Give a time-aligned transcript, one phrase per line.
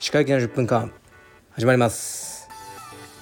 [0.00, 0.92] 歯科医の10分間
[1.52, 2.48] 始まります。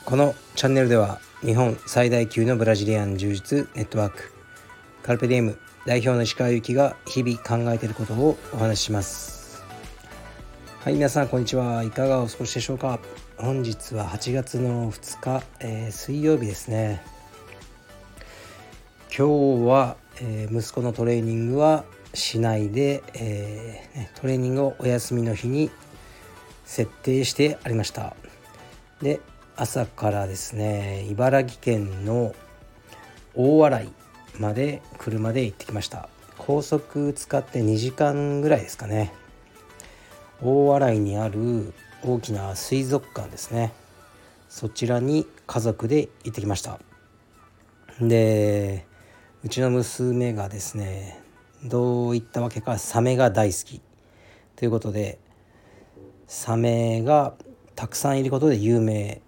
[0.06, 4.32] このチャンネルでは日本最大級のブラジリアン柔術ネットワーク
[5.02, 9.62] カルペディエム代表の石川由紀が日々考えていることをお話しします。
[10.80, 11.84] はい皆さんこんにちは。
[11.84, 12.98] いかがお過ごしでしょうか？
[13.36, 17.02] 本日は8月の2日、えー、水曜日ですね。
[19.18, 25.70] 今日は、えー、息子のトレーニングはしないで、えー、トレーニングをお休みの日に
[26.64, 28.16] 設定してありました。
[29.02, 29.20] で
[29.56, 32.34] 朝からですね茨城県の
[33.34, 33.86] 大洗
[34.38, 36.08] まで車で行ってきました。
[36.38, 39.12] 高速使って2時間ぐらいですかね。
[40.42, 43.72] 大洗にある大きな水族館ですね。
[44.48, 46.78] そちらに家族で行ってきました。
[48.00, 48.86] で
[49.46, 51.20] うちの娘がですね
[51.62, 53.80] どういったわけかサメが大好き
[54.56, 55.20] ということで
[56.26, 57.34] サメが
[57.76, 59.22] たくさんいることで有名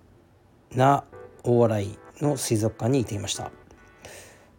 [0.75, 1.05] な
[1.45, 3.53] 大洗の水族館に行ってきました。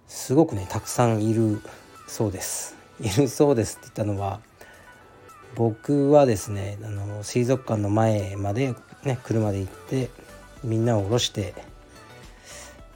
[0.08, 1.62] すごくねたくさんいる
[2.08, 2.78] そうです。
[3.02, 4.40] いるそうですって言ったのは
[5.56, 10.10] 僕はですねあの水族館の前まで、ね、車で行って
[10.64, 11.54] みんなを降ろして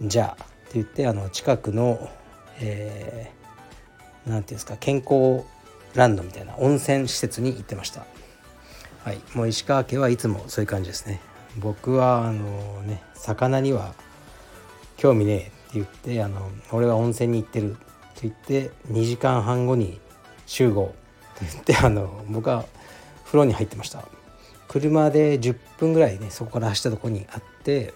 [0.02, 2.09] じゃあって言ってあの近くの、
[2.64, 5.45] えー、て言うんですか健康
[5.95, 8.05] ランドみたいな温泉施設に行ってました。
[9.03, 9.22] はい。
[9.36, 11.20] もう石川家はいつもそういう感じですね。
[11.58, 13.94] 僕はあのね魚には
[14.97, 17.72] 興味ねえって言ってあの俺は温泉に行ってる。
[17.72, 17.75] っ
[18.16, 20.00] て言って2時間半後に
[20.45, 20.94] 集合
[21.36, 22.66] って言ってあの僕は
[23.25, 24.03] 風呂に入ってました。
[24.67, 27.94] 車で10分ぐらいねそこから走ったとこにあって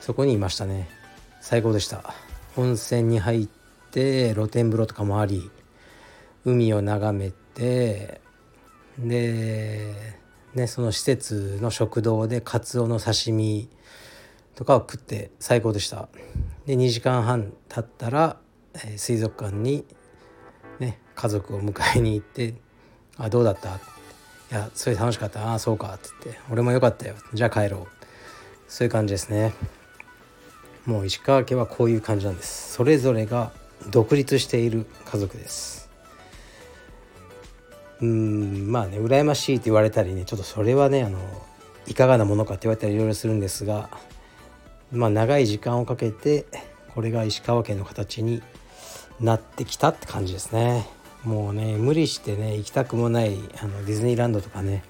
[0.00, 0.88] そこにいましたね。
[1.40, 2.14] 最高でした。
[2.56, 3.48] 温泉に入っ
[3.90, 5.50] て露天風呂とかもあり
[6.44, 8.20] 海を眺めて
[8.98, 9.94] で、
[10.54, 13.68] ね、その施設の食堂でカツオの刺身
[14.54, 16.08] とかを食って最高でした。
[16.66, 18.36] で2時間半経ったら、
[18.84, 19.84] え水族館に
[20.78, 22.54] ね家族を迎えに行って
[23.16, 23.76] 「あどうだった?」
[24.50, 25.48] いやそれ楽しかった。
[25.48, 27.14] ああそうか」って言って「俺もよかったよ。
[27.32, 27.86] じゃあ帰ろう」
[28.68, 29.54] そういう感じですね。
[30.86, 32.72] もう石川家はこういう感じなんです。
[32.72, 33.52] それぞれが
[33.90, 35.90] 独立している家族です。
[38.00, 41.18] うんまあね羨ましいって言われたりねちょっとそれはねあの
[41.86, 43.90] いかがなものかって言われたりいろいろするんですが
[44.90, 46.44] まあ長い時間をかけて
[46.94, 48.42] これが石川県の形に
[49.20, 50.86] なってきたって感じですね。
[51.22, 54.82] もうね無理してね行きたくもないあのディズニーランドとかね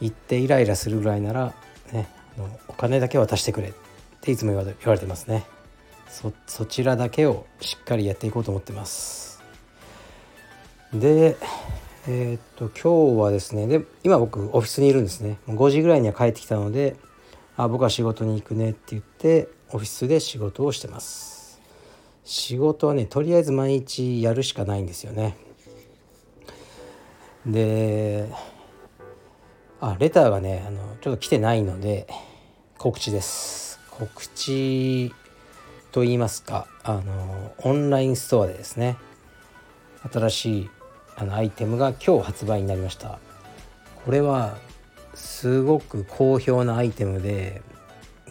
[0.00, 1.54] 行ってイライラするぐらいなら、
[1.92, 2.08] ね、
[2.66, 3.72] お金だけ渡してくれ。
[4.24, 5.44] っていつも言わ言われてますね。
[6.08, 9.42] そそちらだけをしっかりやっていこうと思ってます。
[10.94, 11.36] で
[12.08, 15.36] えー、っと今日はですねで今僕オフィスにいるんですね。
[15.48, 16.96] 5時ぐらいには帰ってきたので
[17.58, 21.60] あ僕は仕事に行くねって言ってオフィスで仕事をしてます。
[22.24, 25.36] 仕事はねとりあえず毎日やるしかないんですよね。
[27.44, 28.30] で
[29.82, 32.06] あレターがねあのちょっと来てないので
[32.78, 33.73] 告知です。
[33.98, 35.14] 告知
[35.92, 38.96] と言いますかあのオンラインストアでですね
[40.12, 40.70] 新しい
[41.16, 43.18] あのアイテムが今日発売になりました。
[44.04, 44.58] これは
[45.14, 47.62] すごく好評なアイテムで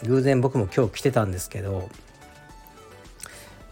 [0.03, 1.89] 偶然僕も今日着てたんですけど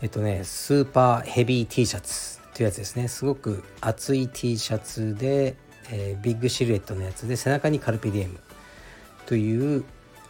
[0.01, 3.07] えっとねスーパーヘビー T シャツというやつですね。
[3.07, 5.55] すごく厚い T シャツで、
[5.91, 8.39] えー、ビッグシルエットのやつで背中に Carpe Diem
[9.25, 9.83] という、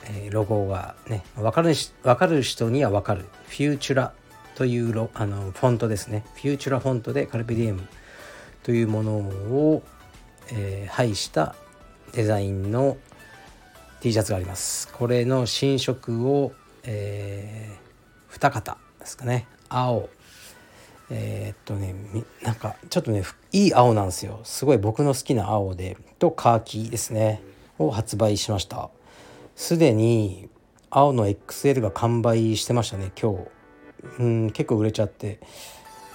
[0.05, 1.73] え、ロゴがね分かる
[2.03, 3.25] 分かる人には分かる。
[3.47, 4.13] フューチュラ
[4.55, 6.23] というロあのフォントですね。
[6.35, 7.87] Futura フォントで Carpe Diem
[8.63, 9.83] というものを、
[10.51, 11.55] えー、配した
[12.13, 12.97] デザインの
[14.01, 14.91] T シャツがあります。
[14.93, 19.47] これの新色を、えー、2型ですかね。
[19.69, 20.09] 青。
[21.13, 21.93] えー、っとね
[22.41, 24.39] なんかちょっとねいい青なんですよ。
[24.43, 27.41] すごい僕の好きな青でとカーキですね。
[27.79, 28.89] を発売しました。
[29.61, 30.49] すでに
[30.89, 33.47] 青の XL が完売してましたね今日。
[34.17, 35.39] うん結構売れちゃって。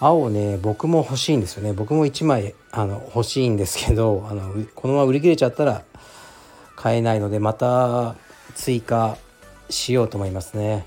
[0.00, 1.72] 青ね僕も欲しいんですよね。
[1.72, 5.84] 僕も1枚あの欲しいんですけどあのこのまま売り切れちゃったら
[6.74, 8.16] 買えないのでまた
[8.56, 9.16] 追加
[9.70, 10.84] しようと思いますね。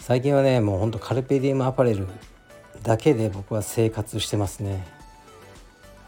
[0.00, 2.08] 最近はねもうほんとカルペディウムアパレル
[2.82, 4.84] だけで僕は生活してますね。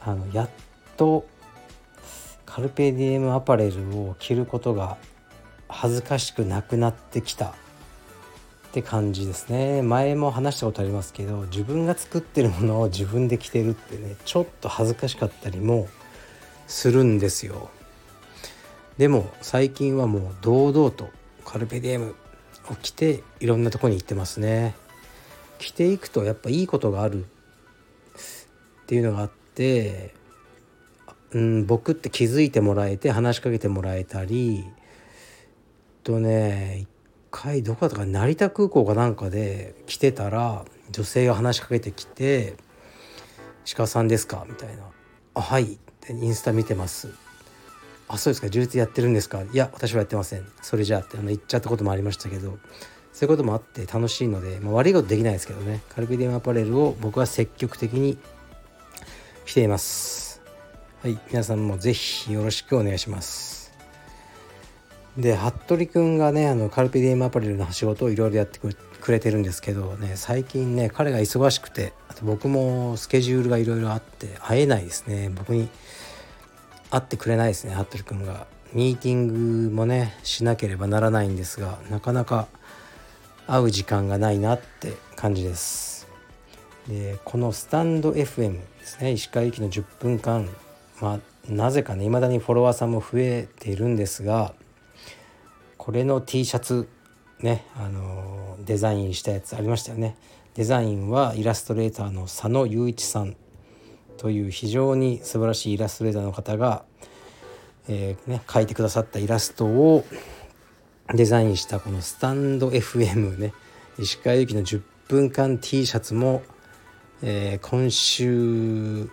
[0.04, 0.48] あのやっ
[0.96, 1.26] と
[2.52, 4.96] カルペディウムアパレルを着ることが
[5.68, 7.52] 恥ずかしくなくなってきたっ
[8.72, 9.82] て感じですね。
[9.82, 15.88] 前も話したことありますけど自分が作ってるものを自分で着てるってねちょっと恥ずかしかったりも
[16.66, 17.70] するんですよ。
[18.98, 21.08] でも最近はもう堂々と
[21.44, 22.16] カルペディエム
[22.68, 24.74] を着ていろんなとこに行ってますね。
[25.58, 27.26] 着ていくとやっぱいいことがあるっ
[28.86, 30.14] ていうのがあって
[31.32, 34.64] うん僕って気づいてもらえて話しかけてもらえたり
[36.02, 36.88] とね一
[37.30, 42.56] 回どこだったか成田空港かなんかで来てたら女性が話しかけてきて
[43.76, 44.82] 「鹿さんですか?」みたいな
[45.34, 47.08] 「あはい」ってインスタ見てます
[48.08, 48.50] 「あそうですか。
[48.50, 52.58] 充実やってるんですか?」「いや私はやってません」それじゃあってあの言っちゃったこともありましたけど
[53.12, 55.82] そういうこともあって楽しいので、まあ、悪いことできないですけどね。
[55.90, 58.18] カルビディウムアパレルを僕は積極的に
[59.46, 60.29] 着ています。
[61.02, 63.72] はい皆さんも是非よろしくお願いします。
[65.16, 75.30] で服部君がねあのカルピディエムアパレルの仕事をいろいろやってくれてるんですけどね最近ね彼が忙しくてあと僕もスケジュールがいろいろあって会えないですね。
[75.34, 75.70] 僕に
[76.90, 78.46] 会ってくれないですね服部君が。
[78.74, 82.46] ミーティングもねしなければならないんですがなかなか
[83.46, 86.06] 会う時間がないなって感じです。
[86.88, 90.46] でこのスタンド FM ですね石川行きの10分間
[91.00, 91.20] まあ
[91.52, 94.54] なぜかね未だにフォロワーさんも増えているんですが
[95.76, 96.88] これの T シャツ
[97.40, 100.16] ねあのデザインしたやつありましたよね。
[100.54, 103.36] デザインはイラストレーターの佐野雄一さん
[104.18, 106.84] という非常に素晴らしいイラストレーターの方が、
[107.88, 110.04] えー、ね、描いてくださったイラストを
[111.14, 113.54] デザインしたこのスタンド FM ね
[113.98, 116.42] 石川由紀の10分間 T シャツも、
[117.22, 119.08] えー、今週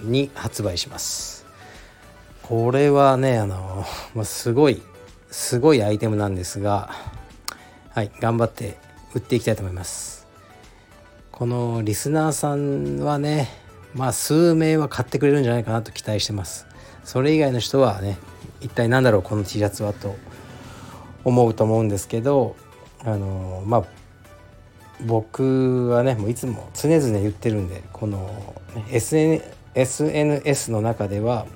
[0.00, 1.46] に発売します。
[2.42, 4.82] これはねあの、ま、すごい
[5.30, 6.90] すごいアイテムなんですが
[7.90, 8.76] はい頑張って
[9.14, 10.26] 売っていきたいと思います。
[11.30, 13.48] このリスナーさんはね
[13.94, 16.66] まあ数名は買ってくれるんじゃないかなと期待してます。
[17.04, 18.18] それ以外の人はね
[18.60, 20.16] 一体何だろうこの T シャツはと
[21.24, 22.56] 思うと思うんですけど
[23.04, 23.84] あのまあ
[25.04, 28.54] 僕はねもういつも常々言ってるんでこの、
[28.88, 29.42] SN
[29.74, 31.46] SNS の中では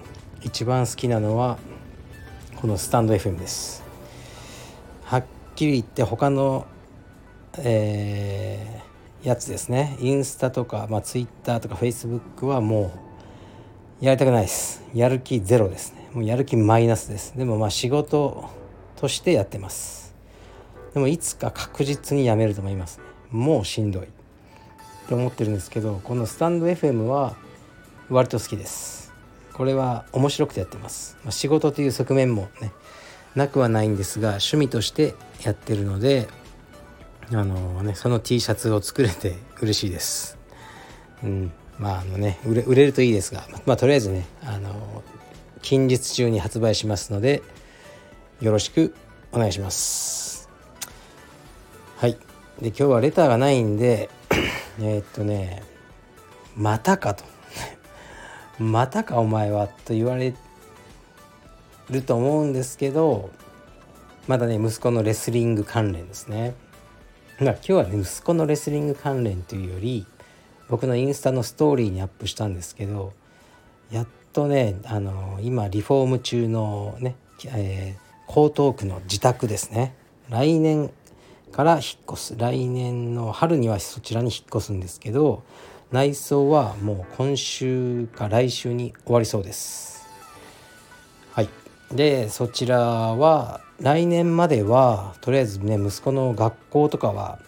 [0.42, 1.56] 一番好きなのは
[2.56, 3.84] このスタンド FM です。
[5.04, 5.24] はっ
[5.54, 6.66] きり言って他の、
[7.58, 9.96] えー、やつですね。
[10.00, 12.92] インスタとか、まあ、Twitter とか Facebook はも
[14.00, 14.82] うやりたくないです。
[14.94, 16.10] やる気ゼロですね。
[16.12, 17.38] もうやる気マイナスです。
[17.38, 18.50] でもまあ仕事
[18.96, 20.12] としてやってます。
[20.92, 23.00] でもいつか確実に辞めると思います
[23.30, 24.08] もうしんどい。
[25.08, 27.36] と思ってるんですけどこのスタンド FM は
[28.10, 28.98] 割と好きです。
[29.58, 32.72] これは面白くてやってます、まあ、仕事という側面もね
[33.34, 36.28] なくはないんですが趣味としてやってるので
[37.32, 40.38] あのねその T シャツを作れて 嬉しいです。
[41.24, 45.02] うんまああのね売れ売れるといいですがまあとりあえずねあの
[45.60, 47.42] 近日中に発売しますので
[48.40, 48.94] よろしく
[49.32, 50.48] お願いします。
[51.96, 52.12] はい。
[52.62, 54.08] で今日はレターがないんで
[54.80, 55.64] えっとね
[56.56, 57.37] またかと。
[58.58, 60.34] またかお前はと言われ
[61.90, 63.30] ると思うんですけど
[64.26, 66.54] まだね息子のレスリング関連ですね。
[67.38, 70.06] 今日はね息子のレスリング関連というより
[70.68, 73.12] 僕のインスタのストーリーにアップしたんですけど
[73.92, 77.14] やっとねあの今リフォーム中のね、
[77.46, 79.94] えー、江東区の自宅ですね。
[80.28, 80.90] 来年
[81.52, 82.36] から引っ越す。
[82.36, 85.42] 来年の春にはそちらに引っ越すんですけど
[85.90, 90.06] 内装はもう今週か来週に終わりそうです。
[91.32, 91.48] はい。
[91.90, 97.38] でそちらは来年まではとりあえずね息子の学校とかは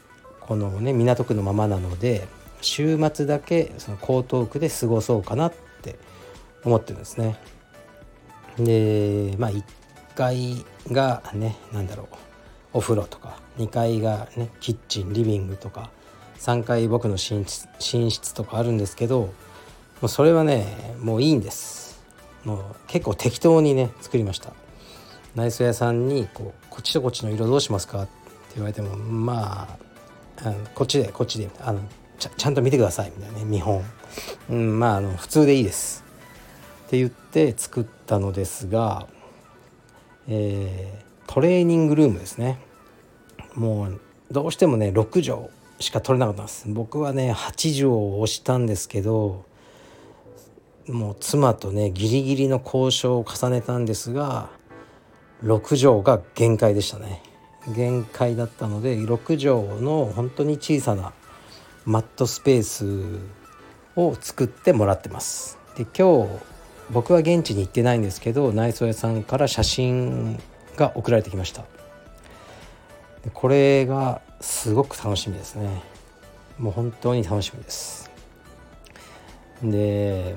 [0.40, 2.26] このね港区のままなので
[2.62, 5.98] 週末だけその江東区で過ごそうかなって
[6.64, 7.38] 思ってるんですね。
[8.58, 9.62] でまあ1
[10.14, 12.16] 階がね何だろう
[12.72, 15.90] お風呂とか2階がねキッチンリビングとか
[16.40, 19.30] 3階僕の寝室寝室とかあるんですけども
[20.02, 22.02] うそれはねもういいんです。
[22.44, 24.54] もう結構適当にね作りました。
[25.34, 28.10] 内装屋さんにこう「こっちとこっちの色どうしますか?」って
[28.54, 29.68] 言われてもま
[30.42, 31.80] ああのこっちでこっちであの
[32.18, 33.84] ちゃちゃんと見てくださいみたいなね見本、
[34.48, 36.02] うん、まああの普通でいいです。
[36.86, 39.06] って言って作ったのですが、
[40.26, 42.58] えー、トレーニングルームですね。
[43.54, 46.64] もうどうしてもね6畳しか取れなかったんです。
[46.68, 49.44] 僕はね8畳を押したんですけど
[50.86, 54.50] もう妻とねギリギリの交渉を重ねたんですが
[55.42, 57.22] 6畳が限界でしたね。
[57.74, 61.12] 限界だったので6畳の本当に小さな
[61.84, 63.18] マットスペース
[63.96, 65.58] を作ってもらってます。
[65.76, 66.28] で今日
[66.90, 70.38] 僕は現地に行ってないんですけど内装屋さんから写真
[70.76, 71.64] が送られてきました。
[73.32, 75.82] これがすごく楽しみですね。
[76.58, 78.10] もう本当に楽しみです。
[79.62, 80.36] で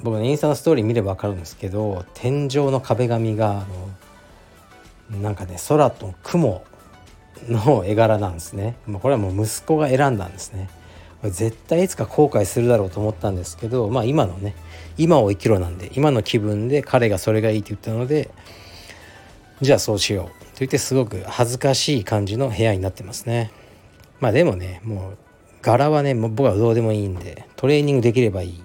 [0.00, 3.66] 僕のインスタのストーリー見れば分かるんですけど天井の壁紙があ
[5.12, 6.64] のなんかね空と雲
[7.48, 8.76] の絵柄なんですね。
[9.00, 10.68] これはもう息子が選んだんですね。
[11.22, 14.54] 絶対いつか後悔するだろうと思ったんですけどまあ今のね
[14.96, 18.30] 今を生きろなんで今の気分で彼がそれがいいって言ったので
[19.60, 20.49] じゃあそうしよう。
[20.60, 23.50] と言ってすごく恥ずかしい感じの部屋になってますね。
[24.20, 25.18] まあでもねもう
[25.62, 28.62] 柄はねもう僕はどうでもいいんでトレーニングできればいい。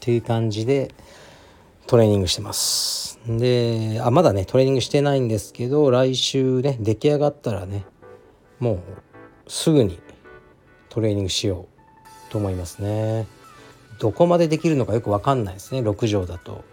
[0.00, 0.92] という感じで
[1.86, 3.20] トレーニングしてます。
[3.28, 7.84] であまだねトレーニングしてないんですけど来週ね出来上がったらね
[8.58, 8.80] もう
[9.46, 10.00] すぐに
[10.88, 11.68] トレーニングしよ
[12.28, 13.28] うと思いますね。
[14.00, 16.64] どこまでできるのかよく分かんないですね6畳だと。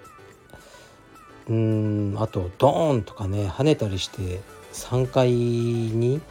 [1.49, 4.41] うんあとドーンとかね跳ねたりして
[4.73, 6.21] 3階に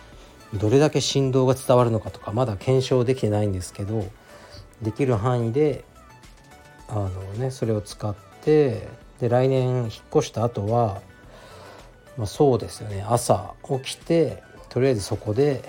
[0.55, 4.07] どれだけ振動が伝わるのかとかまだ検証できてないんですけど
[4.83, 5.85] できる範囲で
[6.89, 8.89] あのねそれを使って
[9.21, 11.01] で来年引っ越した後は
[12.17, 13.05] まあ、そうですよね。
[13.09, 15.63] 朝起きてとりあえずそこで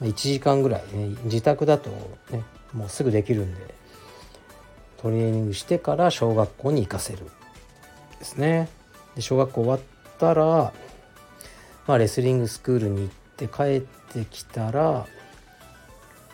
[0.00, 1.90] 1時間ぐらい、ね、自宅だと
[2.30, 3.74] ねもうすぐできるんで
[4.98, 7.26] トレーニングしてから小学校に行かせる。
[8.18, 8.68] ですね。
[9.14, 9.80] で小学校終わっ
[10.18, 10.72] たら、
[11.86, 13.80] まあ、レスリングスクールに行って帰っ
[14.12, 15.06] てきたら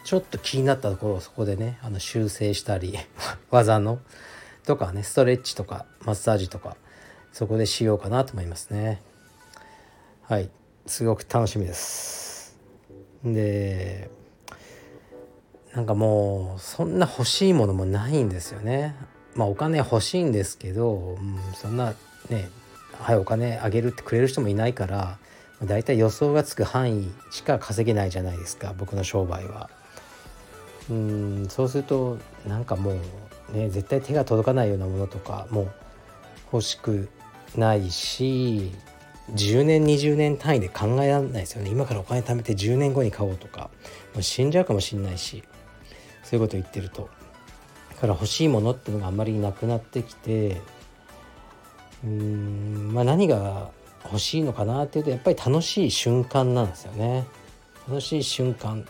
[0.05, 2.99] ちょっと気になったところをそこでねあの修正したり
[3.50, 3.99] 技の
[4.64, 6.76] とかねストレッチとかマッサージとか
[7.33, 9.03] そこでしようかなと思いますね。
[10.23, 10.50] はい。
[10.87, 12.59] すごく楽しみです。
[13.25, 14.11] で
[15.75, 18.95] なんかもうそんな欲しいものもないんですよね。
[19.35, 21.95] まあお金欲しいんですけど、うん、そんな
[22.31, 22.49] ね
[22.93, 25.19] はいお金あげるってくれる人もいないから
[25.62, 29.71] だいたい予想がつく範囲しか稼げないじゃないですか僕の商売は。
[30.91, 32.93] うんそうするとなんかも
[33.53, 35.73] うね絶対手が届かないようなものとかもう
[36.53, 37.09] 欲しく
[37.57, 38.71] ないし
[39.33, 43.71] 10年20年単位で考えられないですよね今からお金貯めて10年後に買おうとか
[44.12, 45.43] もう死んじゃうかもしんないし
[46.23, 47.09] そういうこと言ってると
[48.04, 50.61] から欲しいものっていうのがあんまりなくなってきて
[52.04, 53.70] うーんまあ何が
[54.04, 57.25] 欲しいのかなっていうとやっぱり楽しい瞬間なんですよね。
[57.88, 58.87] 楽しい瞬間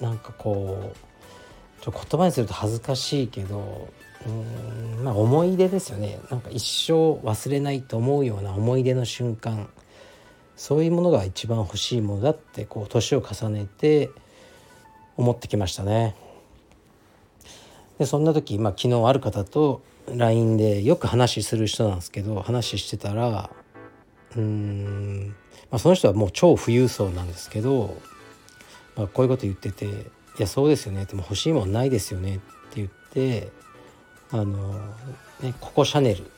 [0.00, 3.88] なんかこうちょ言葉にすると恥ずかしいけど
[4.26, 6.18] うんまあ思い出ですよね。
[6.28, 9.68] なんか一生忘れないと思うような思い出の瞬間。
[10.56, 14.10] そういうものが一番欲しいものだってこう年を重ねて
[15.16, 16.16] 思ってきましたね。
[17.98, 19.82] でそんな時、まあ、昨日ある方と
[20.14, 23.50] LINE でよく話する人なんですけど話してたら
[24.36, 25.34] うん、
[25.70, 27.96] まあ、その人はもう超富裕層なんですけど、
[28.96, 29.90] まあ、こういうこと言ってて「い
[30.38, 32.44] やそうですよね」でも欲しいもんないですよねって
[32.76, 33.50] 言って
[34.30, 34.74] あの、
[35.40, 36.30] ね、ここシャネル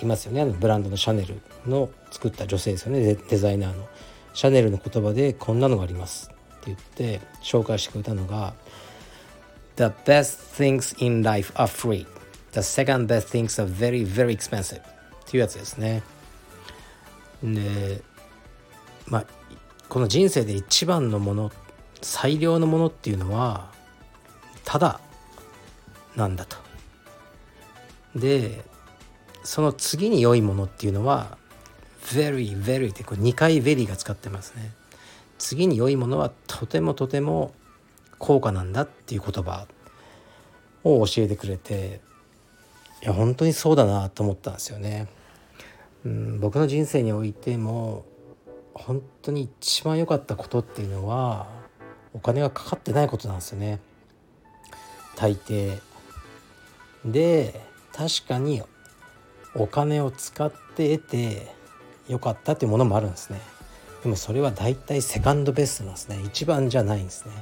[0.00, 3.88] いますよねあのブランドのシャネルの作った女性ですよねデザイナーの。
[4.34, 8.54] シャネルの言葉でこんなのがありますって言って紹介してくれたのが
[9.78, 12.04] The best things in life are free.
[12.50, 14.80] The second best things are very, very expensive.
[14.80, 14.82] っ
[15.24, 16.02] ていうやつですね。
[17.44, 18.02] で、
[19.06, 19.26] まあ、
[19.88, 21.52] この人生で一番のもの、
[22.02, 23.70] 最良のものっていうのは、
[24.64, 25.00] ただ
[26.16, 26.56] なんだと。
[28.16, 28.64] で、
[29.44, 31.38] その次に良いものっていうのは、
[32.06, 34.72] very, very ってこれ2回 very が使ってますね。
[35.38, 37.54] 次に良いものはとてもとても
[38.18, 39.66] 効果なんだっていう言葉
[40.84, 42.00] を教えてくれて
[43.02, 45.08] いや本当にそうだなと思ったんですよね。
[46.04, 48.04] うん、僕の人生においても
[48.74, 51.48] 本当に一番良かったことっていうのは
[52.14, 53.80] お金がかかってないことなんですよね
[55.16, 55.80] 大抵。
[57.04, 57.60] で
[57.92, 58.62] 確かに
[59.54, 61.52] お金を使って得て
[62.08, 63.40] 良かったっていうものもあるんですね。
[64.02, 67.32] でもそれは大体セカンドベストなんですね一番じゃないんですね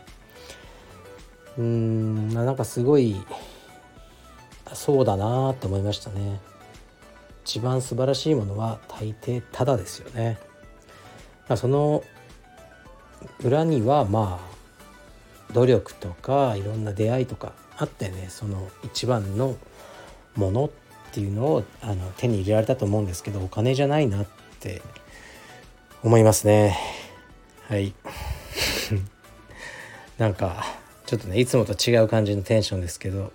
[1.59, 3.17] うんなんかすごい
[4.73, 6.41] そうだなって思いましたね。
[7.45, 10.37] 一番素晴らしいものは大抵ただですよね、
[11.49, 12.03] まあ、その
[13.45, 19.57] 裏にはまあ努力とかいろんな出会いとかあってねその一番の
[20.35, 20.71] ものっ
[21.13, 24.27] ていうのをあの手に入れられたと思うんですけどお金じゃないなっ
[24.59, 24.83] て
[26.03, 26.77] 思いますね。
[27.69, 27.95] はい。
[30.19, 30.65] なんか
[31.07, 33.33] ちょっとねいつもと違う感じのテンションですけど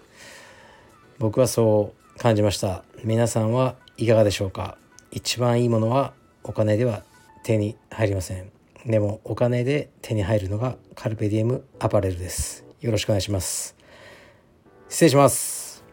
[1.19, 2.83] 僕はそう感じました。
[3.03, 4.77] 皆さんはいかがでしょうか
[5.11, 6.13] 一番いいものは
[6.43, 7.03] お金では
[7.43, 8.51] 手に入りません
[8.85, 13.75] でもお金で手に入るのがカルペディエムアパレルですよろしくお願いします
[14.87, 15.83] 失礼します